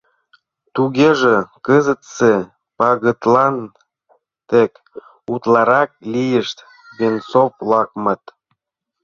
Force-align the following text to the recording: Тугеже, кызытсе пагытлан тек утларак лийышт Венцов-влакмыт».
Тугеже, 0.73 1.35
кызытсе 1.65 2.33
пагытлан 2.77 3.55
тек 4.49 4.71
утларак 5.33 5.91
лийышт 6.13 6.57
Венцов-влакмыт». 6.97 8.23